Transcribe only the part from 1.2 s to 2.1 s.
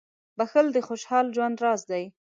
ژوند راز دی.